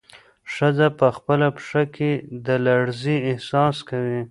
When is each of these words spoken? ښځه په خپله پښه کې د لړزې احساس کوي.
ښځه 0.53 0.87
په 0.99 1.07
خپله 1.17 1.47
پښه 1.55 1.83
کې 1.95 2.11
د 2.45 2.47
لړزې 2.65 3.15
احساس 3.29 3.75
کوي. 3.89 4.19